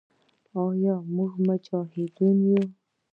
[0.65, 2.61] آیا موږ مجاهدین یو؟